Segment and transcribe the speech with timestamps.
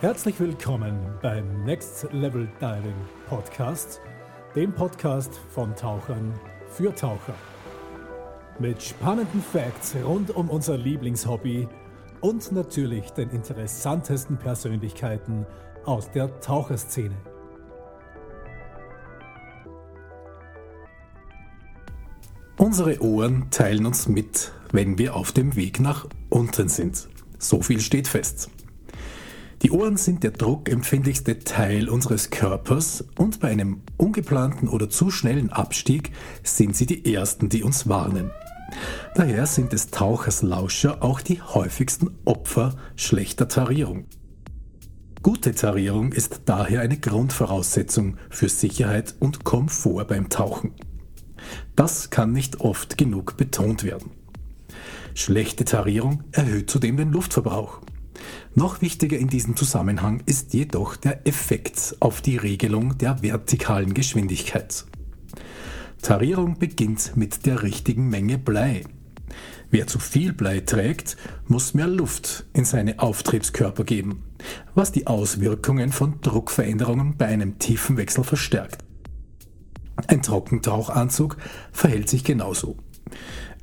[0.00, 2.94] Herzlich willkommen beim Next Level Diving
[3.28, 4.00] Podcast,
[4.54, 6.38] dem Podcast von Tauchern
[6.70, 7.34] für Taucher.
[8.60, 11.66] Mit spannenden Facts rund um unser Lieblingshobby
[12.20, 15.44] und natürlich den interessantesten Persönlichkeiten
[15.84, 17.16] aus der Taucherszene.
[22.56, 27.08] Unsere Ohren teilen uns mit, wenn wir auf dem Weg nach unten sind.
[27.40, 28.48] So viel steht fest.
[29.62, 35.50] Die Ohren sind der druckempfindlichste Teil unseres Körpers und bei einem ungeplanten oder zu schnellen
[35.50, 36.12] Abstieg
[36.44, 38.30] sind sie die ersten, die uns warnen.
[39.16, 44.06] Daher sind des Tauchers Lauscher auch die häufigsten Opfer schlechter Tarierung.
[45.22, 50.74] Gute Tarierung ist daher eine Grundvoraussetzung für Sicherheit und Komfort beim Tauchen.
[51.74, 54.12] Das kann nicht oft genug betont werden.
[55.14, 57.80] Schlechte Tarierung erhöht zudem den Luftverbrauch.
[58.54, 64.84] Noch wichtiger in diesem Zusammenhang ist jedoch der Effekt auf die Regelung der vertikalen Geschwindigkeit.
[66.02, 68.84] Tarierung beginnt mit der richtigen Menge Blei.
[69.70, 74.24] Wer zu viel Blei trägt, muss mehr Luft in seine Auftriebskörper geben,
[74.74, 78.84] was die Auswirkungen von Druckveränderungen bei einem Tiefenwechsel verstärkt.
[80.06, 81.36] Ein Trockentauchanzug
[81.72, 82.76] verhält sich genauso.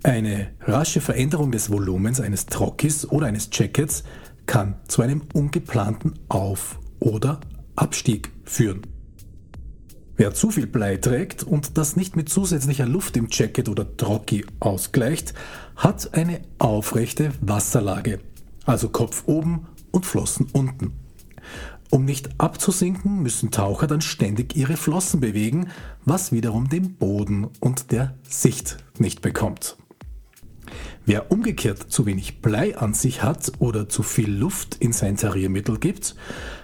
[0.04, 4.04] Eine rasche Veränderung des Volumens eines Trockis oder eines Jackets
[4.46, 7.40] kann zu einem ungeplanten Auf- oder
[7.76, 8.82] Abstieg führen.
[10.18, 14.46] Wer zu viel Blei trägt und das nicht mit zusätzlicher Luft im Jacket oder Trocki
[14.62, 15.34] ausgleicht,
[15.76, 18.20] hat eine aufrechte Wasserlage,
[18.66, 20.94] also Kopf oben und Flossen unten.
[21.90, 25.68] Um nicht abzusinken, müssen Taucher dann ständig ihre Flossen bewegen,
[26.06, 29.78] was wiederum den Boden und der Sicht nicht bekommt.
[31.08, 35.78] Wer umgekehrt zu wenig Blei an sich hat oder zu viel Luft in sein Tariermittel
[35.78, 36.16] gibt,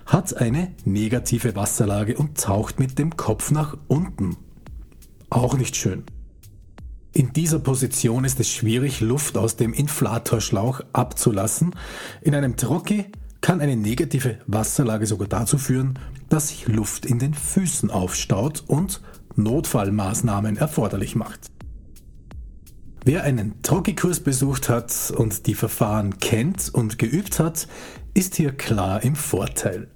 [0.08, 4.38] hat eine negative Wasserlage und taucht mit dem Kopf nach unten.
[5.30, 6.04] Auch nicht schön.
[7.14, 11.76] In dieser Position ist es schwierig, Luft aus dem Inflatorschlauch abzulassen.
[12.22, 13.06] In einem Trocki
[13.42, 16.00] kann eine negative Wasserlage sogar dazu führen,
[16.30, 19.02] dass sich Luft in den Füßen aufstaut und
[19.36, 21.52] Notfallmaßnahmen erforderlich macht.
[23.04, 27.68] Wer einen Trocki-Kurs besucht hat und die Verfahren kennt und geübt hat,
[28.14, 29.88] ist hier klar im Vorteil.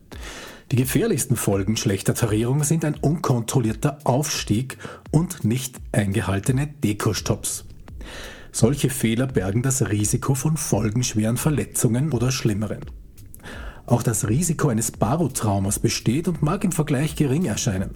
[0.72, 4.80] Die gefährlichsten Folgen schlechter Tarierung sind ein unkontrollierter Aufstieg
[5.12, 7.66] und nicht eingehaltene Dekostops.
[8.52, 12.86] Solche Fehler bergen das Risiko von folgenschweren Verletzungen oder schlimmeren.
[13.86, 17.92] Auch das Risiko eines Barotraumas besteht und mag im Vergleich gering erscheinen.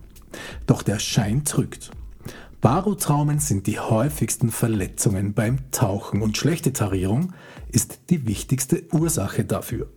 [0.68, 1.90] Doch der Schein trügt.
[2.62, 7.34] Barotraumen sind die häufigsten Verletzungen beim Tauchen und schlechte Tarierung
[7.72, 9.88] ist die wichtigste Ursache dafür.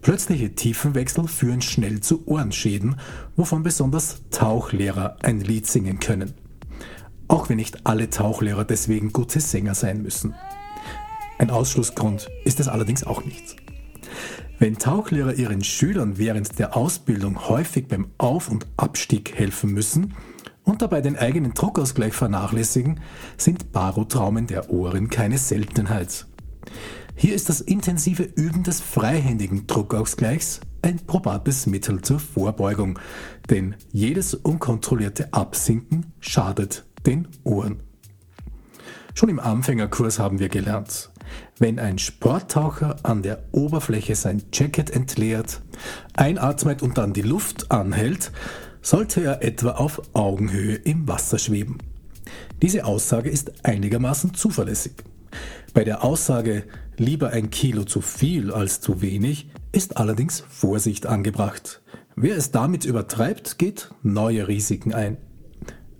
[0.00, 2.96] Plötzliche Tiefenwechsel führen schnell zu Ohrenschäden,
[3.36, 6.32] wovon besonders Tauchlehrer ein Lied singen können.
[7.28, 10.34] Auch wenn nicht alle Tauchlehrer deswegen gute Sänger sein müssen.
[11.38, 13.56] Ein Ausschlussgrund ist es allerdings auch nicht.
[14.58, 20.14] Wenn Tauchlehrer ihren Schülern während der Ausbildung häufig beim Auf- und Abstieg helfen müssen,
[20.66, 23.00] und dabei den eigenen Druckausgleich vernachlässigen,
[23.38, 26.26] sind Barotraumen der Ohren keine Seltenheit.
[27.14, 32.98] Hier ist das intensive Üben des freihändigen Druckausgleichs ein probates Mittel zur Vorbeugung,
[33.48, 37.80] denn jedes unkontrollierte Absinken schadet den Ohren.
[39.14, 41.10] Schon im Anfängerkurs haben wir gelernt,
[41.58, 45.62] wenn ein Sporttaucher an der Oberfläche sein Jacket entleert,
[46.14, 48.30] einatmet und dann die Luft anhält,
[48.86, 51.78] sollte er etwa auf Augenhöhe im Wasser schweben.
[52.62, 54.92] Diese Aussage ist einigermaßen zuverlässig.
[55.74, 56.62] Bei der Aussage
[56.96, 61.82] lieber ein Kilo zu viel als zu wenig ist allerdings Vorsicht angebracht.
[62.14, 65.16] Wer es damit übertreibt, geht neue Risiken ein.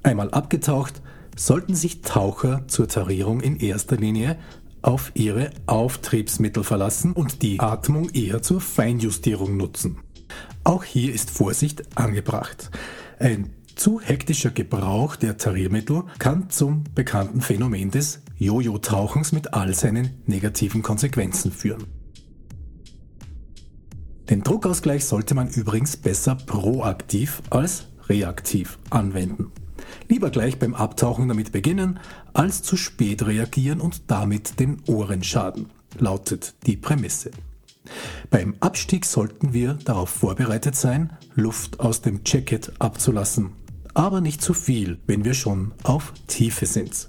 [0.04, 1.02] Einmal abgetaucht,
[1.36, 4.38] sollten sich Taucher zur Tarierung in erster Linie
[4.82, 9.98] auf ihre Auftriebsmittel verlassen und die Atmung eher zur Feinjustierung nutzen.
[10.66, 12.72] Auch hier ist Vorsicht angebracht.
[13.20, 20.10] Ein zu hektischer Gebrauch der Tariermittel kann zum bekannten Phänomen des Jojo-Tauchens mit all seinen
[20.26, 21.84] negativen Konsequenzen führen.
[24.28, 29.52] Den Druckausgleich sollte man übrigens besser proaktiv als reaktiv anwenden.
[30.08, 32.00] Lieber gleich beim Abtauchen damit beginnen,
[32.34, 37.30] als zu spät reagieren und damit den Ohren schaden, lautet die Prämisse.
[38.30, 43.52] Beim Abstieg sollten wir darauf vorbereitet sein, Luft aus dem Jacket abzulassen.
[43.94, 47.08] Aber nicht zu viel, wenn wir schon auf Tiefe sind.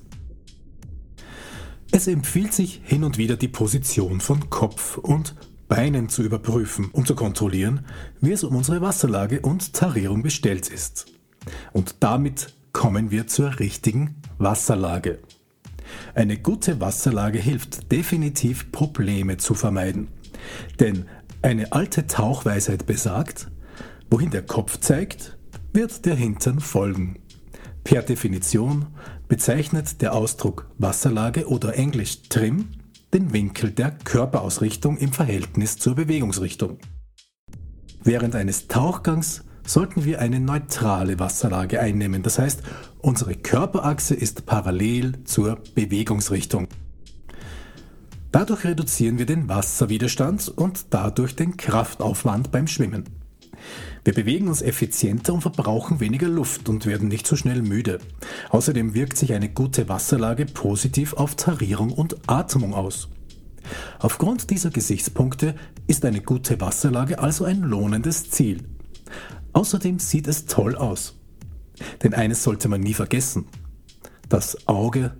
[1.92, 5.36] Es empfiehlt sich hin und wieder die Position von Kopf und
[5.68, 7.86] Beinen zu überprüfen, um zu kontrollieren,
[8.22, 11.08] wie es um unsere Wasserlage und Tarierung bestellt ist.
[11.74, 15.20] Und damit kommen wir zur richtigen Wasserlage.
[16.14, 20.10] Eine gute Wasserlage hilft definitiv Probleme zu vermeiden.
[20.80, 21.06] Denn
[21.42, 23.48] eine alte Tauchweisheit besagt,
[24.10, 25.38] wohin der Kopf zeigt,
[25.74, 27.20] wird der Hintern folgen.
[27.84, 28.88] Per Definition
[29.28, 32.70] bezeichnet der Ausdruck Wasserlage oder englisch Trim
[33.14, 36.80] den Winkel der Körperausrichtung im Verhältnis zur Bewegungsrichtung.
[38.04, 42.64] Während eines Tauchgangs sollten wir eine neutrale Wasserlage einnehmen, das heißt,
[43.00, 46.68] unsere Körperachse ist parallel zur Bewegungsrichtung.
[48.32, 53.06] Dadurch reduzieren wir den Wasserwiderstand und dadurch den Kraftaufwand beim Schwimmen.
[54.04, 58.00] Wir bewegen uns effizienter und verbrauchen weniger Luft und werden nicht so schnell müde.
[58.50, 63.10] Außerdem wirkt sich eine gute Wasserlage positiv auf Tarierung und Atmung aus.
[64.00, 65.56] Aufgrund dieser Gesichtspunkte
[65.88, 68.64] ist eine gute Wasserlage also ein lohnendes Ziel.
[69.54, 71.16] Außerdem sieht es toll aus.
[72.04, 73.46] Denn eines sollte man nie vergessen.
[74.30, 75.18] Das Auge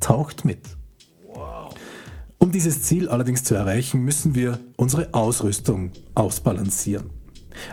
[0.00, 0.60] taucht mit.
[2.46, 7.10] Um dieses Ziel allerdings zu erreichen, müssen wir unsere Ausrüstung ausbalancieren.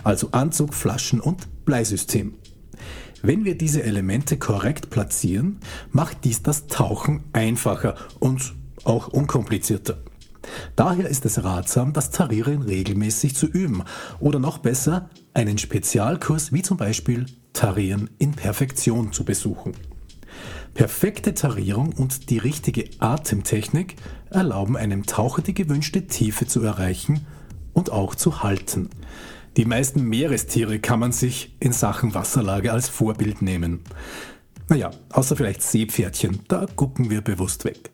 [0.04, 2.34] Also Anzug, Flaschen und Bleisystem.
[3.22, 5.60] Wenn wir diese Elemente korrekt platzieren,
[5.92, 10.00] macht dies das Tauchen einfacher und auch unkomplizierter.
[10.76, 13.84] Daher ist es ratsam, das Tarieren regelmäßig zu üben
[14.20, 19.74] oder noch besser, einen Spezialkurs wie zum Beispiel Tarieren in Perfektion zu besuchen.
[20.74, 23.96] Perfekte Tarierung und die richtige Atemtechnik
[24.32, 27.28] erlauben einem Taucher die gewünschte Tiefe zu erreichen
[27.74, 28.90] und auch zu halten.
[29.56, 33.82] Die meisten Meerestiere kann man sich in Sachen Wasserlage als Vorbild nehmen.
[34.68, 37.92] Naja, außer vielleicht Seepferdchen, da gucken wir bewusst weg.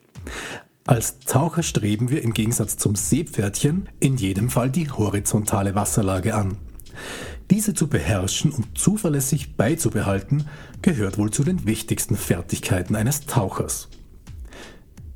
[0.87, 6.57] Als Taucher streben wir im Gegensatz zum Seepferdchen in jedem Fall die horizontale Wasserlage an.
[7.49, 10.47] Diese zu beherrschen und zuverlässig beizubehalten,
[10.81, 13.89] gehört wohl zu den wichtigsten Fertigkeiten eines Tauchers.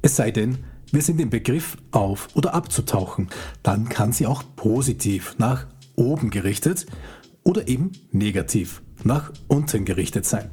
[0.02, 0.58] Es sei denn,
[0.92, 3.30] wir sind im Begriff auf oder abzutauchen,
[3.62, 6.86] dann kann sie auch positiv nach oben gerichtet
[7.44, 10.50] oder eben negativ nach unten gerichtet sein.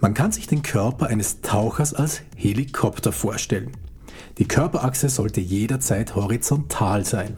[0.00, 3.72] Man kann sich den Körper eines Tauchers als Helikopter vorstellen.
[4.38, 7.36] Die Körperachse sollte jederzeit horizontal sein,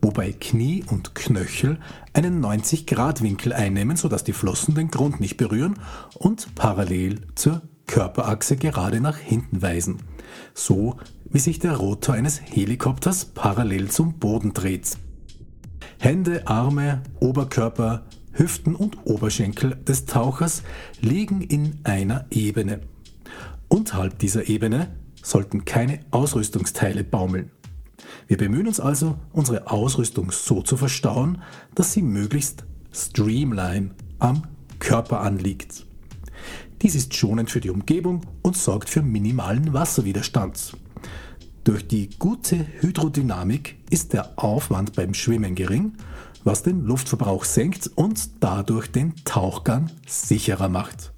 [0.00, 1.78] wobei Knie und Knöchel
[2.12, 5.78] einen 90-Grad-Winkel einnehmen, sodass die Flossen den Grund nicht berühren
[6.14, 9.98] und parallel zur Körperachse gerade nach hinten weisen,
[10.54, 10.96] so
[11.30, 14.96] wie sich der Rotor eines Helikopters parallel zum Boden dreht.
[15.98, 20.62] Hände, Arme, Oberkörper, Hüften und Oberschenkel des Tauchers
[21.00, 22.80] liegen in einer Ebene.
[23.68, 24.88] Unterhalb dieser Ebene
[25.26, 27.50] sollten keine Ausrüstungsteile baumeln.
[28.28, 31.42] Wir bemühen uns also, unsere Ausrüstung so zu verstauen,
[31.74, 33.90] dass sie möglichst streamline
[34.20, 34.42] am
[34.78, 35.84] Körper anliegt.
[36.82, 40.76] Dies ist schonend für die Umgebung und sorgt für minimalen Wasserwiderstand.
[41.64, 45.94] Durch die gute Hydrodynamik ist der Aufwand beim Schwimmen gering,
[46.44, 51.15] was den Luftverbrauch senkt und dadurch den Tauchgang sicherer macht.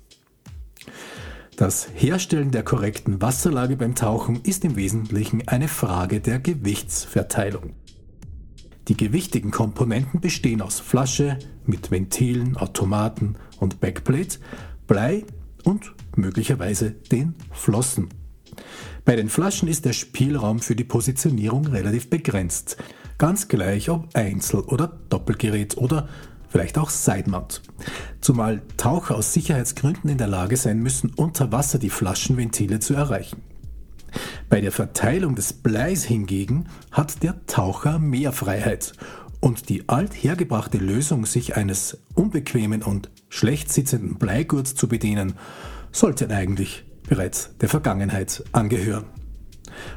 [1.59, 7.73] Das Herstellen der korrekten Wasserlage beim Tauchen ist im Wesentlichen eine Frage der Gewichtsverteilung.
[8.87, 11.37] Die gewichtigen Komponenten bestehen aus Flasche
[11.67, 14.38] mit Ventilen, Automaten und Backplate,
[14.87, 15.25] Blei
[15.65, 18.09] und möglicherweise den Flossen.
[19.05, 22.77] Bei den Flaschen ist der Spielraum für die Positionierung relativ begrenzt,
[23.19, 26.09] ganz gleich ob Einzel- oder Doppelgerät oder
[26.49, 27.62] vielleicht auch Sidemount.
[28.21, 33.43] Zumal Taucher aus Sicherheitsgründen in der Lage sein müssen, unter Wasser die Flaschenventile zu erreichen.
[34.49, 38.95] Bei der Verteilung des Bleis hingegen hat der Taucher mehr Freiheit
[39.40, 45.35] und die althergebrachte Lösung, sich eines unbequemen und schlecht sitzenden Bleigurts zu bedienen,
[45.93, 49.05] sollte eigentlich bereits der Vergangenheit angehören.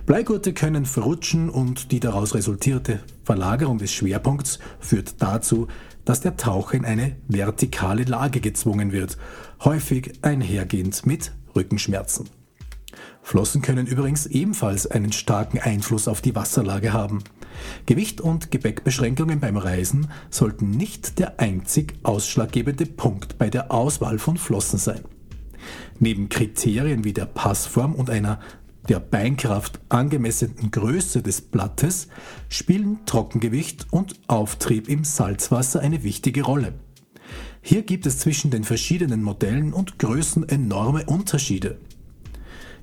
[0.05, 5.67] Bleigurte können verrutschen und die daraus resultierte Verlagerung des Schwerpunkts führt dazu,
[6.05, 9.17] dass der Taucher in eine vertikale Lage gezwungen wird,
[9.63, 12.29] häufig einhergehend mit Rückenschmerzen.
[13.22, 17.24] Flossen können übrigens ebenfalls einen starken Einfluss auf die Wasserlage haben.
[17.86, 24.38] Gewicht und Gepäckbeschränkungen beim Reisen sollten nicht der einzig ausschlaggebende Punkt bei der Auswahl von
[24.38, 25.01] Flossen sein.
[26.00, 28.39] Neben Kriterien wie der Passform und einer
[28.89, 32.07] der Beinkraft angemessenen Größe des Blattes
[32.50, 36.73] spielen Trockengewicht und Auftrieb im Salzwasser eine wichtige Rolle.
[37.61, 41.77] Hier gibt es zwischen den verschiedenen Modellen und Größen enorme Unterschiede.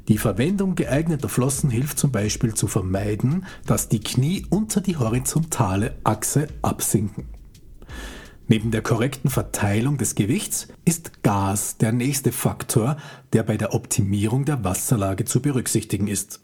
[0.07, 5.97] Die Verwendung geeigneter Flossen hilft zum Beispiel zu vermeiden, dass die Knie unter die horizontale
[6.05, 7.27] Achse absinken.
[8.51, 12.97] Neben der korrekten Verteilung des Gewichts ist Gas der nächste Faktor,
[13.35, 16.41] der bei der Optimierung der Wasserlage zu berücksichtigen ist.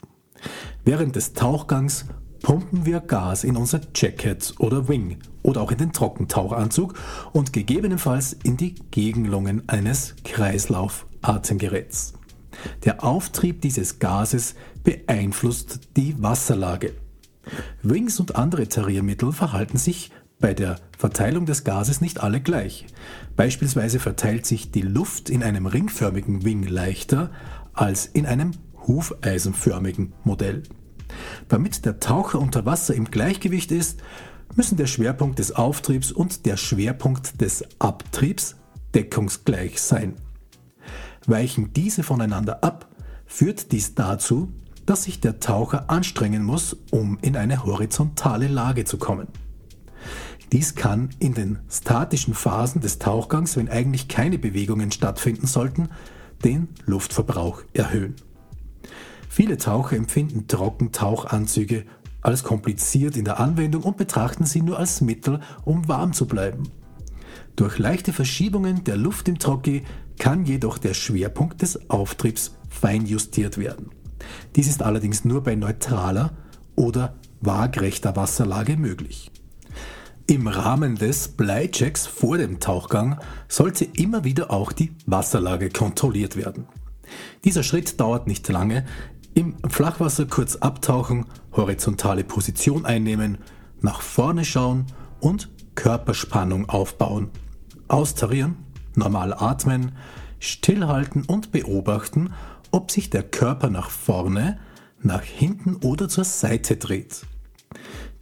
[0.83, 2.05] Während des Tauchgangs
[2.43, 6.93] pumpen wir Gas in unser Jacket oder Wing oder auch in den Trockentauchanzug
[7.33, 12.13] und gegebenenfalls in die Gegenlungen eines Kreislaufatemgeräts.
[12.83, 16.93] Der Auftrieb dieses Gases beeinflusst die Wasserlage.
[17.81, 22.85] Wings und andere Tariermittel verhalten sich bei der Verteilung des Gases nicht alle gleich.
[23.35, 27.31] Beispielsweise verteilt sich die Luft in einem ringförmigen Wing leichter
[27.73, 28.51] als in einem
[28.87, 30.63] hufeisenförmigen Modell.
[31.47, 34.01] Damit der Taucher unter Wasser im Gleichgewicht ist,
[34.55, 38.55] müssen der Schwerpunkt des Auftriebs und der Schwerpunkt des Abtriebs
[38.93, 40.15] deckungsgleich sein.
[41.25, 42.87] Weichen diese voneinander ab,
[43.25, 44.51] führt dies dazu,
[44.85, 49.27] dass sich der Taucher anstrengen muss, um in eine horizontale Lage zu kommen.
[50.55, 55.89] Dies kann in den statischen Phasen des Tauchgangs, wenn eigentlich keine Bewegungen stattfinden sollten,
[56.45, 58.15] den Luftverbrauch erhöhen.
[59.27, 61.83] Viele Taucher empfinden Trockentauchanzüge
[62.21, 66.63] als kompliziert in der Anwendung und betrachten sie nur als Mittel, um warm zu bleiben.
[67.57, 69.83] Durch leichte Verschiebungen der Luft im Trocki
[70.19, 73.89] kann jedoch der Schwerpunkt des Auftriebs feinjustiert werden.
[74.55, 76.31] Dies ist allerdings nur bei neutraler
[76.77, 79.31] oder waagrechter Wasserlage möglich.
[80.27, 86.65] Im Rahmen des Bleichecks vor dem Tauchgang sollte immer wieder auch die Wasserlage kontrolliert werden.
[87.43, 88.85] Dieser Schritt dauert nicht lange,
[89.35, 93.37] im Flachwasser kurz abtauchen, horizontale Position einnehmen,
[93.81, 94.87] nach vorne schauen
[95.19, 97.29] und Körperspannung aufbauen.
[97.87, 98.55] Austarieren,
[98.95, 99.91] normal atmen,
[100.39, 102.33] stillhalten und beobachten,
[102.71, 104.57] ob sich der Körper nach vorne,
[105.03, 107.27] nach hinten oder zur Seite dreht.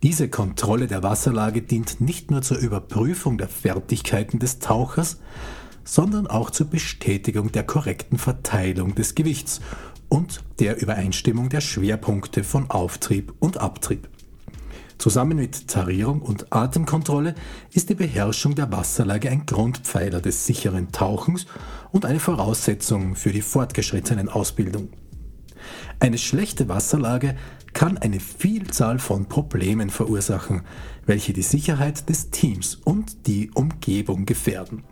[0.04, 5.22] Diese Kontrolle der Wasserlage dient nicht nur zur Überprüfung der Fertigkeiten des Tauchers,
[5.86, 9.62] sondern auch zur Bestätigung der korrekten Verteilung des Gewichts
[10.10, 14.10] und der Übereinstimmung der Schwerpunkte von Auftrieb und Abtrieb.
[14.98, 17.34] Zusammen mit Tarierung und Atemkontrolle
[17.72, 21.46] ist die Beherrschung der Wasserlage ein Grundpfeiler des sicheren Tauchens
[21.94, 24.90] und eine Voraussetzung für die fortgeschrittenen Ausbildung.
[26.02, 27.36] Eine schlechte Wasserlage
[27.74, 30.62] kann eine Vielzahl von Problemen verursachen,
[31.06, 34.84] welche die Sicherheit des Teams und die Umgebung gefährden.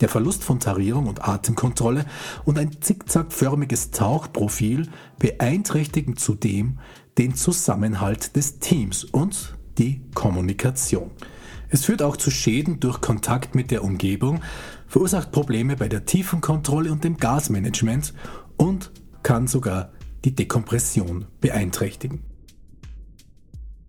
[0.00, 2.04] Der Verlust von Tarierung und Atemkontrolle
[2.44, 6.78] und ein zickzackförmiges Tauchprofil beeinträchtigen zudem
[7.16, 11.10] den Zusammenhalt des Teams und die Kommunikation.
[11.68, 14.42] Es führt auch zu Schäden durch Kontakt mit der Umgebung,
[14.86, 18.14] verursacht Probleme bei der Tiefenkontrolle und dem Gasmanagement
[18.56, 18.92] und
[19.22, 19.90] kann sogar
[20.26, 22.20] die Dekompression beeinträchtigen.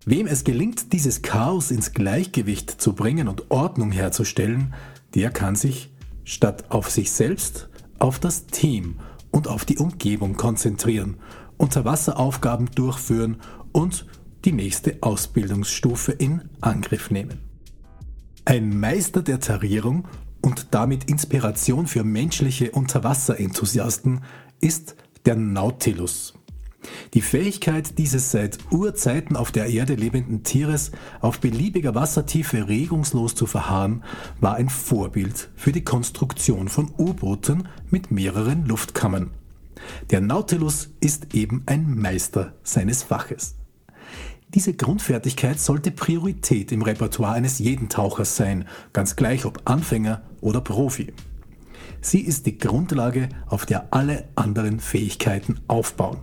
[0.06, 4.72] Wem es gelingt, dieses Chaos ins Gleichgewicht zu bringen und Ordnung herzustellen,
[5.16, 5.90] der kann sich
[6.22, 7.68] statt auf sich selbst,
[7.98, 9.00] auf das Team
[9.32, 11.16] und auf die Umgebung konzentrieren,
[11.56, 13.38] Unterwasseraufgaben durchführen
[13.72, 14.06] und
[14.44, 17.40] die nächste Ausbildungsstufe in Angriff nehmen.
[18.44, 20.06] Ein Meister der Tarierung
[20.40, 24.20] und damit Inspiration für menschliche Unterwasserenthusiasten
[24.60, 24.94] ist
[25.28, 26.32] der Nautilus.
[27.12, 33.44] Die Fähigkeit dieses seit Urzeiten auf der Erde lebenden Tieres, auf beliebiger Wassertiefe regungslos zu
[33.44, 34.04] verharren,
[34.40, 39.32] war ein Vorbild für die Konstruktion von U-Booten mit mehreren Luftkammern.
[40.08, 43.56] Der Nautilus ist eben ein Meister seines Faches.
[44.54, 50.62] Diese Grundfertigkeit sollte Priorität im Repertoire eines jeden Tauchers sein, ganz gleich ob Anfänger oder
[50.62, 51.12] Profi.
[52.00, 56.18] Sie ist die Grundlage, auf der alle anderen Fähigkeiten aufbauen.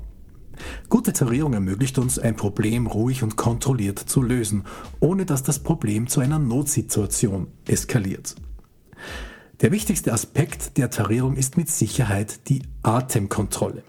[0.90, 4.64] Gute Tarierung ermöglicht uns, ein Problem ruhig und kontrolliert zu lösen,
[5.00, 8.36] ohne dass das Problem zu einer Notsituation eskaliert.
[9.62, 13.84] Der wichtigste Aspekt der Tarierung ist mit Sicherheit die Atemkontrolle.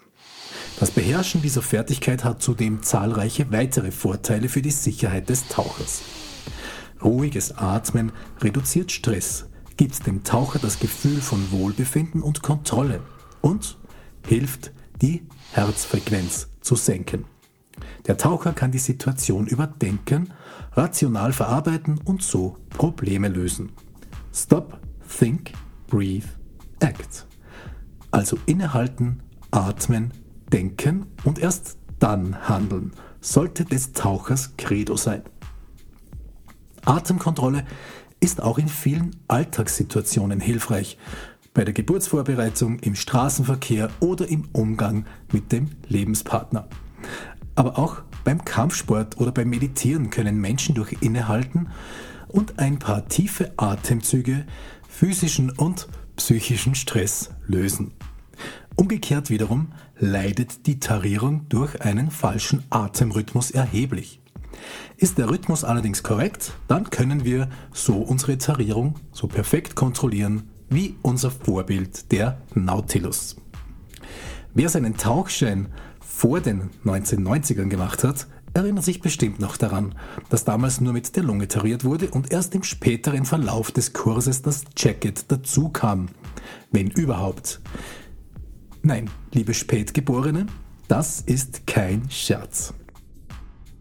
[0.78, 6.02] Das Beherrschen dieser Fertigkeit hat zudem zahlreiche weitere Vorteile für die Sicherheit des Tauchers.
[7.02, 9.46] Ruhiges Atmen reduziert Stress,
[9.76, 13.00] gibt dem Taucher das Gefühl von Wohlbefinden und Kontrolle
[13.40, 13.78] und
[14.26, 17.24] hilft, die Herzfrequenz zu senken.
[18.06, 20.32] Der Taucher kann die Situation überdenken,
[20.72, 23.72] rational verarbeiten und so Probleme lösen.
[24.32, 24.78] Stop,
[25.18, 25.52] think,
[25.86, 26.26] breathe,
[26.80, 27.26] act.
[28.10, 30.12] Also innehalten, atmen,
[30.52, 35.22] denken und erst dann handeln, sollte des Tauchers Credo sein.
[36.84, 37.64] Atemkontrolle
[38.20, 40.98] ist auch in vielen Alltagssituationen hilfreich.
[41.54, 46.68] bei der Geburtsvorbereitung, im Straßenverkehr oder im Umgang mit dem Lebenspartner.
[47.54, 51.68] Aber auch beim Kampfsport oder beim Meditieren können Menschen durch Innehalten
[52.28, 54.44] und ein paar tiefe Atemzüge
[54.86, 57.92] physischen und psychischen Stress lösen.
[58.74, 64.20] Umgekehrt wiederum leidet die Tarierung durch einen falschen Atemrhythmus erheblich.
[64.96, 70.96] Ist der Rhythmus allerdings korrekt, dann können wir so unsere Tarierung so perfekt kontrollieren wie
[71.02, 73.36] unser Vorbild, der Nautilus.
[74.54, 75.68] Wer seinen Tauchschein
[76.00, 79.94] vor den 1990ern gemacht hat, erinnert sich bestimmt noch daran,
[80.30, 84.40] dass damals nur mit der Lunge tariert wurde und erst im späteren Verlauf des Kurses
[84.40, 86.08] das Jacket dazu kam.
[86.70, 87.60] Wenn überhaupt.
[88.82, 90.46] Nein, liebe Spätgeborene,
[90.88, 92.72] das ist kein Scherz.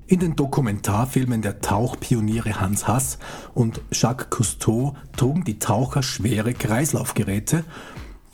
[0.07, 3.17] In den Dokumentarfilmen der Tauchpioniere Hans Hass
[3.55, 7.63] und Jacques Cousteau trugen die Taucher schwere Kreislaufgeräte,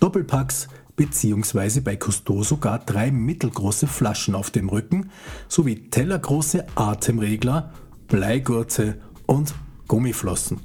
[0.01, 1.79] Doppelpacks bzw.
[1.79, 5.11] bei Cousteau sogar drei mittelgroße Flaschen auf dem Rücken
[5.47, 7.71] sowie tellergroße Atemregler,
[8.09, 9.53] Bleigurte und
[9.87, 10.59] Gummiflossen.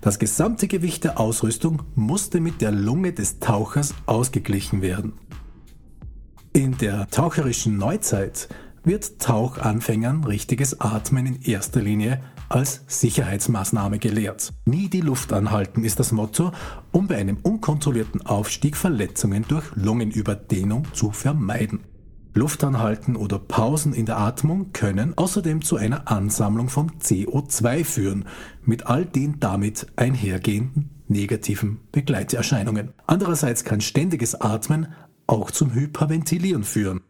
[0.00, 5.14] Das gesamte Gewicht der Ausrüstung musste mit der Lunge des Tauchers ausgeglichen werden.
[6.52, 8.48] In der taucherischen Neuzeit
[8.86, 14.52] wird Tauchanfängern richtiges Atmen in erster Linie als Sicherheitsmaßnahme gelehrt.
[14.64, 16.52] Nie die Luft anhalten ist das Motto,
[16.92, 21.80] um bei einem unkontrollierten Aufstieg Verletzungen durch Lungenüberdehnung zu vermeiden.
[22.34, 28.26] Luftanhalten oder Pausen in der Atmung können außerdem zu einer Ansammlung von CO2 führen,
[28.64, 32.92] mit all den damit einhergehenden negativen Begleiterscheinungen.
[33.06, 34.88] Andererseits kann ständiges Atmen
[35.26, 37.00] auch zum Hyperventilieren führen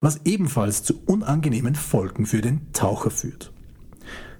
[0.00, 3.52] was ebenfalls zu unangenehmen Folgen für den Taucher führt.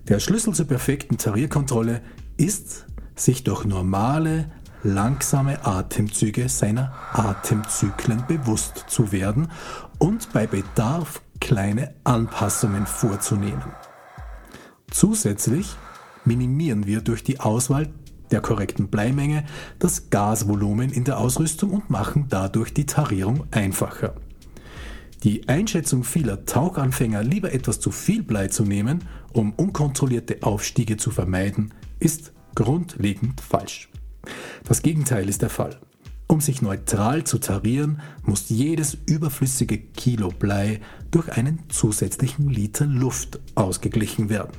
[0.09, 2.01] Der Schlüssel zur perfekten Tarierkontrolle
[2.39, 4.51] ist, sich durch normale,
[4.83, 9.49] langsame Atemzüge seiner Atemzyklen bewusst zu werden
[9.99, 13.75] und bei Bedarf kleine Anpassungen vorzunehmen.
[14.91, 15.77] Zusätzlich
[16.25, 17.91] minimieren wir durch die Auswahl
[18.31, 19.45] der korrekten Bleimenge
[19.79, 24.15] das Gasvolumen in der Ausrüstung und machen dadurch die Tarierung einfacher.
[25.23, 29.05] Die Einschätzung vieler Tauchanfänger, lieber etwas zu viel Blei zu nehmen,
[29.35, 33.91] um unkontrollierte Aufstiege zu vermeiden, ist grundlegend falsch.
[34.65, 35.79] Das Gegenteil ist der Fall.
[36.27, 40.81] Um sich neutral zu tarieren, muss jedes überflüssige Kilo Blei
[41.11, 44.53] durch einen zusätzlichen Liter Luft ausgeglichen werden.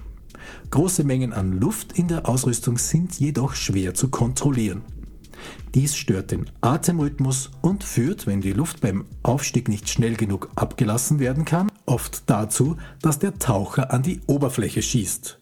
[0.70, 4.84] Große Mengen an Luft in der Ausrüstung sind jedoch schwer zu kontrollieren.
[5.74, 11.20] Dies stört den Atemrhythmus und führt, wenn die Luft beim Aufstieg nicht schnell genug abgelassen
[11.20, 15.40] werden kann, oft dazu, dass der Taucher an die Oberfläche schießt,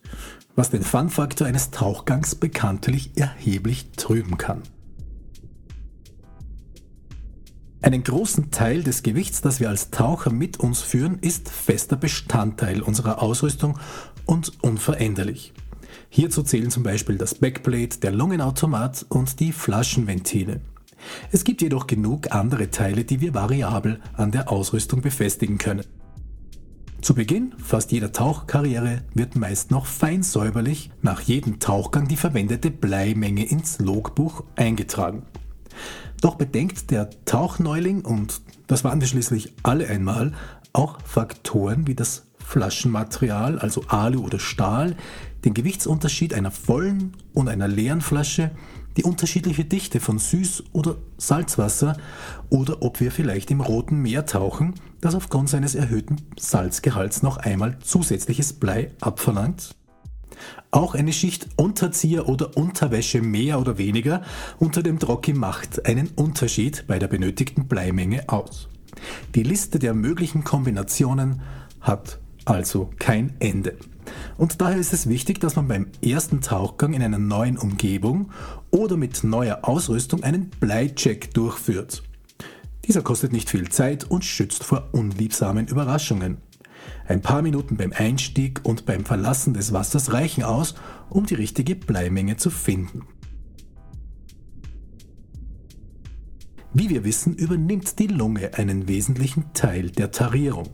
[0.55, 4.61] was den Fun-Faktor eines Tauchgangs bekanntlich erheblich trüben kann.
[7.81, 12.81] Einen großen Teil des Gewichts, das wir als Taucher mit uns führen, ist fester Bestandteil
[12.81, 13.79] unserer Ausrüstung
[14.25, 15.53] und unveränderlich.
[16.09, 20.61] Hierzu zählen zum Beispiel das Backplate, der Lungenautomat und die Flaschenventile.
[21.31, 25.85] Es gibt jedoch genug andere Teile, die wir variabel an der Ausrüstung befestigen können.
[27.01, 32.71] Zu Beginn fast jeder Tauchkarriere wird meist noch fein säuberlich nach jedem Tauchgang die verwendete
[32.71, 35.23] Bleimenge ins Logbuch eingetragen.
[36.21, 40.33] Doch bedenkt der Tauchneuling, und das waren wir schließlich alle einmal,
[40.73, 44.97] auch Faktoren wie das Flaschenmaterial, also Alu oder Stahl,
[45.45, 48.51] den Gewichtsunterschied einer vollen und einer leeren Flasche,
[48.97, 51.95] die unterschiedliche Dichte von Süß- oder Salzwasser
[52.49, 57.77] oder ob wir vielleicht im Roten Meer tauchen, das aufgrund seines erhöhten Salzgehalts noch einmal
[57.79, 59.75] zusätzliches Blei abverlangt.
[60.71, 64.21] Auch eine Schicht Unterzieher oder Unterwäsche mehr oder weniger
[64.59, 68.69] unter dem Trocki macht einen Unterschied bei der benötigten Bleimenge aus.
[69.35, 71.41] Die Liste der möglichen Kombinationen
[71.81, 73.77] hat also kein Ende.
[74.37, 78.31] Und daher ist es wichtig, dass man beim ersten Tauchgang in einer neuen Umgebung
[78.71, 82.03] oder mit neuer Ausrüstung einen Bleicheck durchführt.
[82.85, 86.37] Dieser kostet nicht viel Zeit und schützt vor unliebsamen Überraschungen.
[87.07, 90.75] Ein paar Minuten beim Einstieg und beim Verlassen des Wassers reichen aus,
[91.09, 93.03] um die richtige Bleimenge zu finden.
[96.73, 100.69] Wie wir wissen, übernimmt die Lunge einen wesentlichen Teil der Tarierung.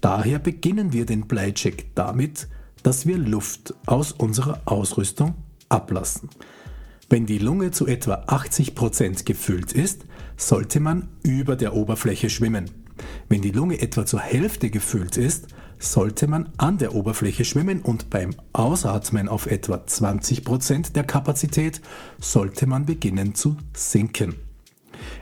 [0.00, 2.48] Daher beginnen wir den Bleicheck damit,
[2.82, 5.34] dass wir Luft aus unserer Ausrüstung
[5.68, 6.28] ablassen.
[7.08, 10.04] Wenn die Lunge zu etwa 80% gefüllt ist,
[10.36, 12.70] sollte man über der Oberfläche schwimmen.
[13.28, 18.10] Wenn die Lunge etwa zur Hälfte gefüllt ist, sollte man an der Oberfläche schwimmen und
[18.10, 21.80] beim Ausatmen auf etwa 20% der Kapazität
[22.20, 24.49] sollte man beginnen zu sinken.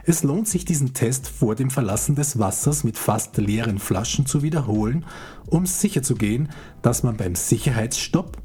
[0.05, 4.41] Es lohnt sich, diesen Test vor dem Verlassen des Wassers mit fast leeren Flaschen zu
[4.43, 5.05] wiederholen,
[5.47, 6.49] um sicherzugehen,
[6.81, 8.37] dass man beim Sicherheitsstopp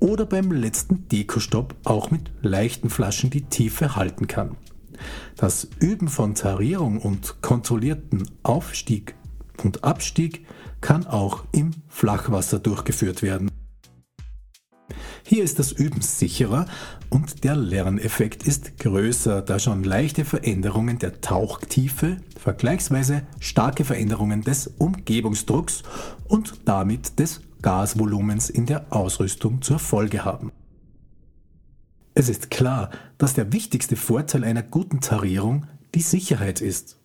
[0.00, 4.56] oder beim letzten Dekostopp auch mit leichten Flaschen die Tiefe halten kann.
[5.36, 9.14] Das Üben von Tarierung und kontrollierten Aufstieg
[9.62, 10.46] und Abstieg
[10.80, 13.50] kann auch im Flachwasser durchgeführt werden.
[15.30, 16.64] Hier ist das Üben sicherer
[17.10, 24.68] und der Lerneffekt ist größer, da schon leichte Veränderungen der Tauchtiefe vergleichsweise starke Veränderungen des
[24.78, 25.82] Umgebungsdrucks
[26.28, 30.50] und damit des Gasvolumens in der Ausrüstung zur Folge haben.
[32.14, 32.88] Es ist klar,
[33.18, 36.96] dass der wichtigste Vorteil einer guten Tarierung die Sicherheit ist.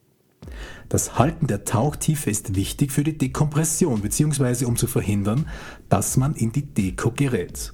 [0.88, 4.63] Das Halten der Tauchtiefe ist wichtig für die Dekompression bzw.
[4.63, 5.45] um zu verhindern,
[5.89, 7.73] dass man in die Deko gerät.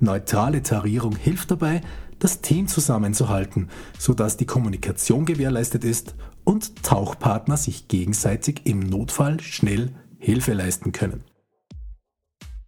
[0.00, 1.80] Neutrale Tarierung hilft dabei,
[2.18, 9.90] das Team zusammenzuhalten, sodass die Kommunikation gewährleistet ist und Tauchpartner sich gegenseitig im Notfall schnell
[10.18, 11.24] Hilfe leisten können.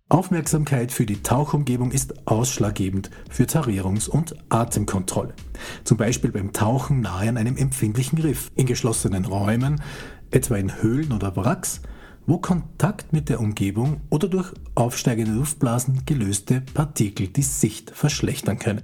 [0.08, 5.34] Aufmerksamkeit für die Tauchumgebung ist ausschlaggebend für Tarierungs- und Atemkontrolle.
[5.82, 9.82] Zum Beispiel beim Tauchen nahe an einem empfindlichen Riff, in geschlossenen Räumen,
[10.30, 11.80] etwa in Höhlen oder Wracks
[12.26, 18.82] wo Kontakt mit der Umgebung oder durch aufsteigende Luftblasen gelöste Partikel die Sicht verschlechtern können.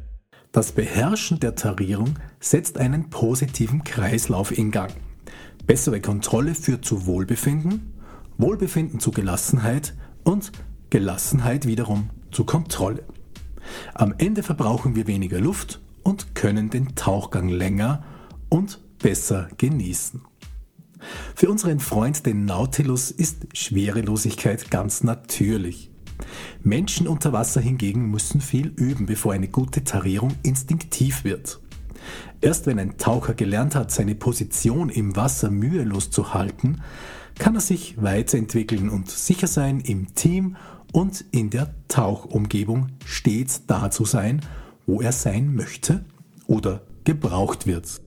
[0.52, 4.92] Das Beherrschen der Tarierung setzt einen positiven Kreislauf in Gang.
[5.66, 7.94] Bessere Kontrolle führt zu Wohlbefinden,
[8.38, 10.52] Wohlbefinden zu Gelassenheit und
[10.90, 13.04] Gelassenheit wiederum zu Kontrolle.
[13.94, 18.04] Am Ende verbrauchen wir weniger Luft und können den Tauchgang länger
[18.48, 20.22] und besser genießen.
[21.34, 25.90] Für unseren Freund, den Nautilus, ist Schwerelosigkeit ganz natürlich.
[26.62, 31.60] Menschen unter Wasser hingegen müssen viel üben, bevor eine gute Tarierung instinktiv wird.
[32.40, 36.82] Erst wenn ein Taucher gelernt hat, seine Position im Wasser mühelos zu halten,
[37.38, 40.56] kann er sich weiterentwickeln und sicher sein, im Team
[40.92, 44.42] und in der Tauchumgebung stets da zu sein,
[44.86, 46.04] wo er sein möchte
[46.46, 48.00] oder gebraucht wird.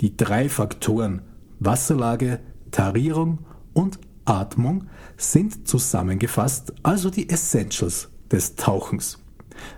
[0.00, 1.22] Die drei Faktoren
[1.60, 2.40] Wasserlage,
[2.70, 3.38] Tarierung
[3.72, 9.18] und Atmung sind zusammengefasst also die Essentials des Tauchens.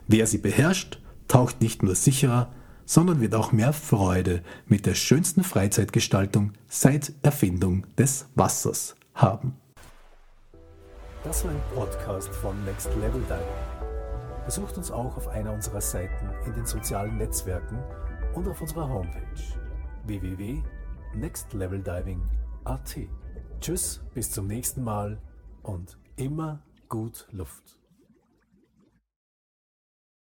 [0.09, 2.53] Wer sie beherrscht, taucht nicht nur sicherer,
[2.85, 9.57] sondern wird auch mehr Freude mit der schönsten Freizeitgestaltung seit Erfindung des Wassers haben.
[11.23, 14.45] Das war ein Podcast von Next Level Diving.
[14.45, 17.79] Besucht uns auch auf einer unserer Seiten in den sozialen Netzwerken
[18.35, 19.21] und auf unserer Homepage
[20.07, 20.63] www
[21.15, 22.97] nextleveldiving.at.
[23.61, 25.21] Tschüss, bis zum nächsten Mal
[25.63, 27.80] und immer gut Luft.